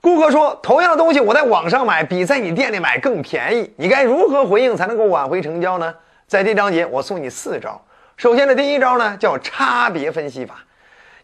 [0.00, 5.94] 顾客说：“同样的东西，我在网上买比在你店里买更便宜，你该如何回应才能够挽回成交呢？”
[6.26, 7.78] 在这章节，我送你四招。
[8.16, 10.64] 首先的第一招呢，叫差别分析法。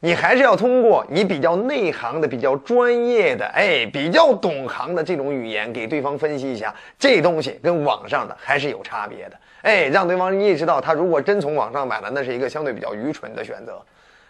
[0.01, 9.37] 你还是要通过你比较内行的、比较专业的、哎，比较懂行的这种语言，给对方分析一下，这东西跟网上的还是有差别的。
[9.63, 13.81] 哎，让对方意识到，他如果真从网上买了，那是一个相对比较愚蠢的选择。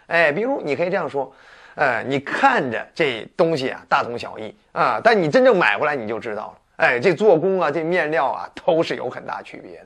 [0.07, 1.29] 哎，比如你可以这样说。
[1.77, 6.53] 哎，你看着这东西啊，大同小异啊，但你真正买回来你就知道了。
[6.77, 9.85] 哎，这做工啊，这面料啊，都是有很大区别的。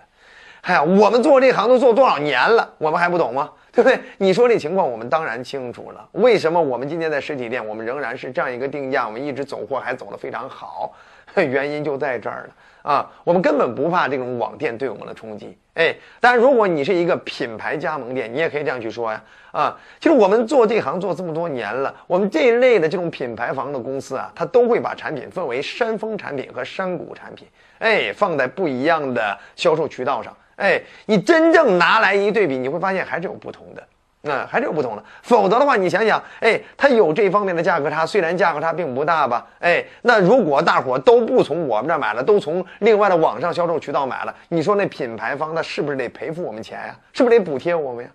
[0.62, 3.52] 哎呀，我们做这行都做多少年了，我们还不懂吗？
[3.74, 4.00] 对不对？
[4.18, 6.08] 你说这情况，我们当然清楚了。
[6.14, 10.94] 为什么我们今天在实体店，我们仍然是这样一个定价，我们一直走货还走得非常好？
[11.42, 12.56] 原因就在这儿了。
[12.84, 33.84] 啊，我们根本不怕这种网店对我们的冲击，哎，当然，如果你是一个品牌加盟店，你也可以这样去说呀，啊，其实我们做这行做这么多年了，我们这一类的这种品牌房的公司啊，它都会把产品分为山峰产品和山谷产品，哎，放在不一样的销售渠道上，哎，你真正拿来一对比，你会发现还是有不同的。
[34.24, 46.96] 那还是有不同的，否则的话，你想想，哎，它有这方面的价格差，虽然价格差并不大吧，哎，那如果大伙都不从我们这儿买了，都从另外的网上销售渠道买了，你说那品牌方那是不是得赔付我们钱呀？
[47.14, 48.12] 是不是得补贴我们呀？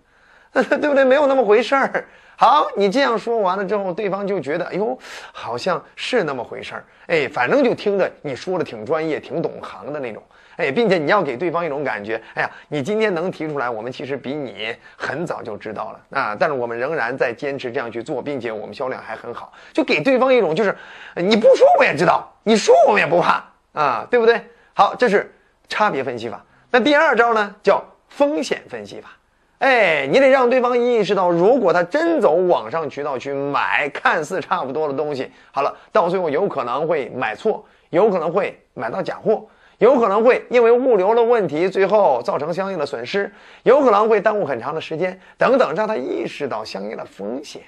[0.53, 1.03] 对不对？
[1.03, 2.05] 没有那么回事儿。
[2.37, 4.97] 好，你这样说完了之后，对方就觉得，哎呦，
[5.33, 10.23] 好像是那么回事儿，哎，反正就听着你说的挺专业、挺懂行的那种。
[10.57, 16.35] 哎，并且你要给对方一种感觉，哎呀，你今天能提出来，我们其实比你很早就知道了啊。
[16.37, 20.75] 但是我们仍然在坚持这样去做，并且我们销量还很好，就给对方一种就是，
[21.15, 24.41] 你不说我也知道，你说我们也不怕啊，对不对？
[24.73, 25.33] 好，这是
[25.69, 26.43] 差别分析法。
[26.71, 29.09] 那第二招呢，叫风险分析法。
[29.59, 39.45] 哎，你得让对方意识到，如果他真走网上渠道去买看似差不多的东西，好了，到最后有可能会买错，有可能会买到假货。
[39.79, 43.31] 有可能会因为物流的问题，最后造成相应的损失，
[43.63, 47.61] 有可能会耽误很长的时间，等等，让他意识到相应的风险。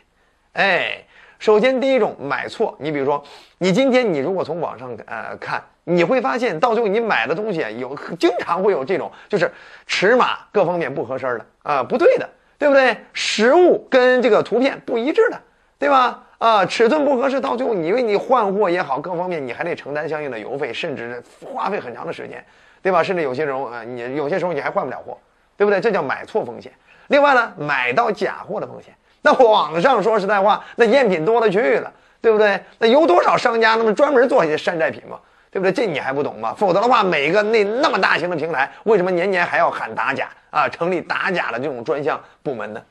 [0.53, 1.03] 哎，
[1.38, 3.23] 首先第一种买错，你比如说，
[3.59, 9.51] 你今天你如果从网上呃看，你会发现到最后你买的东西有经常会有这种，就是
[9.85, 12.97] 尺码各方面不合身的啊，不对的，对不对？
[13.13, 15.39] 实物跟这个图片不一致的，
[15.78, 16.23] 对吧？
[16.39, 22.44] 啊，尺寸不合适，到最后你因为你换货也好，各方面你还得承担相应的邮费，甚至花费很长的时间，
[22.81, 23.03] 对吧？
[23.03, 25.17] 甚至有些时候啊，你有些时候你还换不了货，
[25.57, 25.81] 对不对？
[25.81, 26.72] 这叫买错风险。
[27.07, 28.94] 另外呢，买到假货的风险。
[29.22, 31.91] 那网上说实在话，那赝品多了去了，
[32.22, 32.57] 对不对？
[32.77, 35.19] 那有多少商家那么专门做一些山寨品嘛，
[35.51, 35.73] 对不对？
[35.73, 36.56] 这你还不懂吗？
[36.57, 40.69] 否则的话，每个那那么大型的平台，为什么年年还要喊打假啊？
[40.69, 42.81] 成立打假的这种专项部门呢？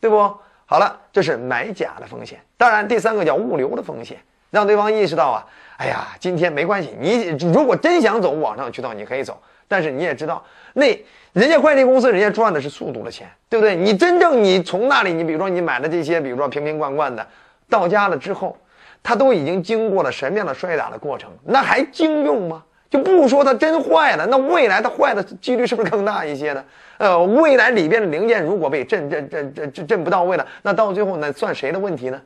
[0.00, 0.36] 对不？
[0.66, 2.40] 好了，这是买假的风险。
[2.56, 4.18] 当然，第三个叫物流的风险，
[4.50, 5.46] 让对方意识到啊，
[5.76, 9.40] 哎呀，今天没关系，你如果真想走网上渠道，你可以走。
[9.68, 10.44] 但是你也知道，
[10.74, 10.86] 那
[11.32, 13.76] 人家快递公司，人家赚的是速度的钱，对不对？
[13.76, 17.26] 你真正你从那里，你比如说你买的这些，比如说瓶瓶罐罐的，
[17.68, 18.56] 到家了之后，
[19.02, 21.30] 它都已经经过了什么样的摔打的过程？
[21.44, 22.62] 那还经用吗？
[22.88, 26.64] 就不说它真坏了，那未来它坏的几率是不是更大一些呢？
[26.98, 32.20] 呃，未来里边的零件如果被震震震震震震不到位了，那到最后那算谁的问题呢？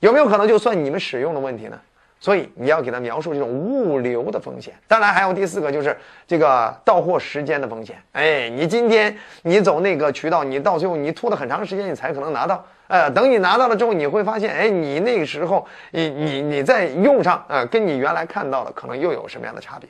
[0.00, 1.78] 有没有可能就算你们使用的问题呢？
[2.18, 4.74] 所以你要给他描述这种物流的风险。
[4.86, 5.96] 当然还有第四个就是
[6.26, 7.96] 这个到货时间的风险。
[8.12, 12.64] 哎，你今天你走那个渠道，你到最后你拖了很长时间，你才可能拿到。
[12.90, 19.88] 呃，等你拿到了之后，你会发现，哎，你那个时候你你你在用上，呃，跟你原来看到的可能又有什么样的差别？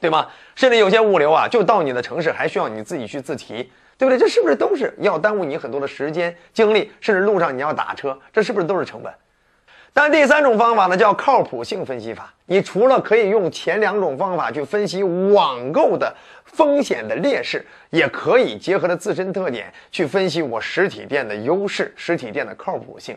[0.00, 0.26] 对吗？
[0.56, 4.18] 甚至有些物流啊，就到你的城市还需要你自己去自提，对不对？
[4.18, 6.90] 这是不是都是要耽误你很多的时间精力？
[7.00, 9.12] 甚至路上你要打车，这是不是都是成本？
[9.92, 12.32] 但第三种方法呢，叫靠谱性分析法。
[12.46, 16.12] 你除了可以用前两种方法去分析网购的
[16.44, 23.16] 风险的劣势，也可以结合着自身特点去分析我实体店的优势，实体店的靠谱性。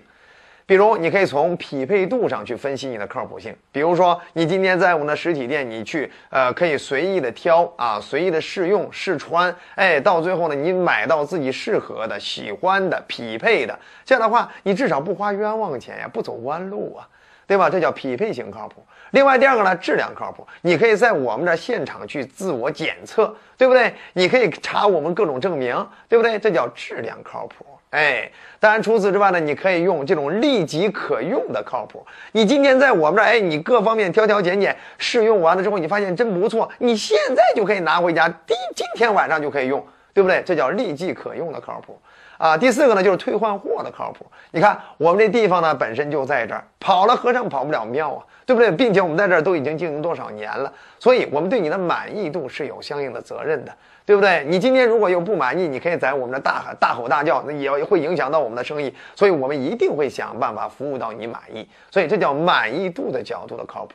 [0.66, 3.54] 比如，你可以从匹配度上去分析你的靠谱性。
[3.71, 17.07] 比如说，你今天在我们的实体店，你去，呃，可以随意的挑啊，随意的试用试穿，哎，到最后呢，你买到自己适合的、喜欢的、匹配的，这样的话，你至少不花冤枉钱呀，不走弯路啊，
[17.45, 17.69] 对吧？
[17.69, 18.83] 这叫匹配型靠谱。
[19.12, 20.48] 另外，第二个呢，质量靠谱。
[20.62, 23.94] 你可以在我们这现场去自我检测，对不对？
[24.13, 25.75] 你可以查我们各种证明，
[26.07, 26.39] 对不对？
[26.39, 27.66] 这叫质量靠谱。
[27.94, 28.28] 哎，
[28.60, 32.04] 当然除此之外呢，你可以用这种立即可用的靠谱。
[32.31, 40.42] 你今天在我们这儿，哎，你各方面挑挑拣拣试用完了之后，你发现真不错，你现在就可以拿回家，第今天晚上就可以用，对不对？
[40.44, 42.01] 这叫立即可用的靠谱。
[42.40, 42.57] 啊。
[42.57, 44.25] 第四个呢，就是退换货的靠谱。
[44.50, 48.72] 你看我们这地方呢，本身就在这儿，跑了和尚跑不了庙啊，对不对？
[48.72, 53.72] 并且我们在这儿都已经经营多少年了，所以我们对你的满意度是有相应的责任的，
[54.05, 54.44] 对不对？
[54.47, 61.67] 你今天如果有不满意，你可以在我们这大喊大吼大叫，那也会影响到我们的生意，所以我们一定会想办法服务到你满意。
[61.89, 63.94] 所以这叫满意度的角度的靠谱。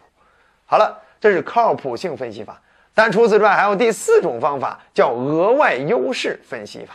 [0.64, 2.60] 好了，这是靠谱性分析法。
[2.94, 6.94] 但除此之外，还有第四种方法，叫额外优势分析法，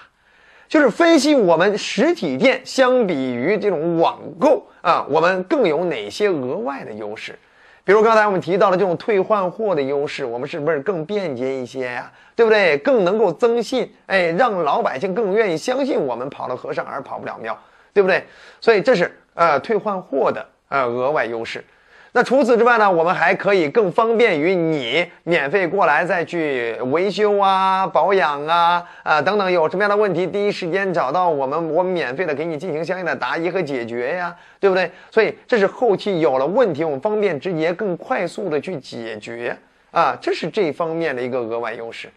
[0.67, 7.37] 就是分析我们实体店相比于这种网购啊，我们更有哪些额外的优势？
[7.85, 12.11] 比如刚才我们提到了这种退换货的优势，我们是不是更便捷一些呀？
[12.35, 12.77] 对不对？
[12.77, 17.57] 更能够增信，哎，让老百姓更愿意相信我们跑了和尚而跑不了庙，
[17.93, 18.25] 对不对？
[18.61, 21.63] 所以这是呃退换货的呃额外优势。
[22.15, 22.89] 那除此之外呢？
[22.89, 34.91] 我们还可以更方便于你免费过来再去维修啊、保养啊、啊等等，有什么样的问题，第一时间找到我们，我们免费的给你进行相应的答疑和解决呀，对不对？
[35.09, 39.57] 所以这是后期有了问题，我们方便直接、更快速的去解决
[39.89, 42.07] 啊，这是这方面的一个额外优势。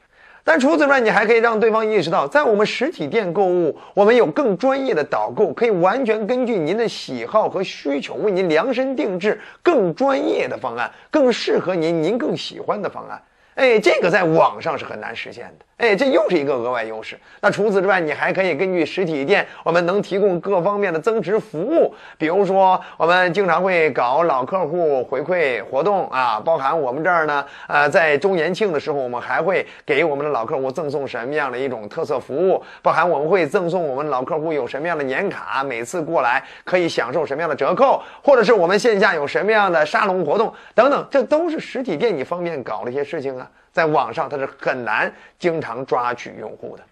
[0.49, 13.21] 但除此之外，你还可以让对方意识到，在我们实体店购物，我们有更专业的导购，可以完全根据您的喜好和需求，为您量身定制更专业的方案，更适合您、您更喜欢的方案。
[13.57, 15.65] 哎，这个在网上是很难实现的。
[15.79, 17.19] 哎，这又是一个额外优势。
[17.41, 21.95] 那除此之外，你还可以根据实体店，我们能提供各方面的增值服务。
[22.19, 32.63] 比如说，我们经常会搞老客户回馈活动啊，包含我们这儿呢，呃，在周年庆的时候，我们还会给我们的老客户赠送什么样的一种特色服务？
[32.83, 43.46] 包含我们会赠送我们老客户有什么样的年卡，每次过来可以享受什么样的折扣，或者是我们线下有什么样的沙龙活动等等，这都是实体店你方便搞的一些事情啊。
[43.73, 46.83] 在网上它是很难经常抓取用户的。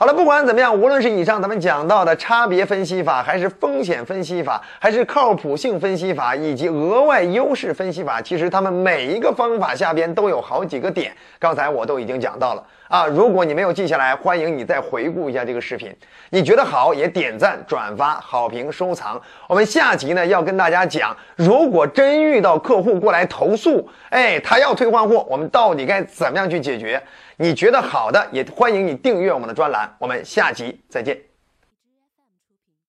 [0.00, 12.64] 好了，不管怎么样，无论是以上咱们讲到的差别分析法，还是风险分析法，还是靠谱性分析法，以及额外优势分析法，其实他们每一个方法下边都有好几个点，刚才我都已经讲到了。
[12.88, 15.94] 啊，如果你没有记下来，欢迎你再回顾一下这个视频。
[16.30, 19.20] 你觉得好也点赞、转发、好评、收藏。
[19.46, 27.00] 我们下集呢要跟大家讲，如果真遇到客户过来投诉，哎，他要退换货，我们到底该怎么样去解决？
[27.42, 29.90] 你觉得好的，也欢迎你订阅我们的专栏。
[29.98, 31.29] 我们下集再见。